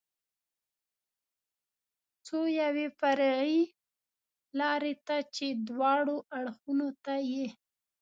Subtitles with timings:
[2.25, 3.59] څو یوې فرعي
[4.59, 6.73] لارې ته چې دواړو اړخو
[7.05, 7.47] ته یې.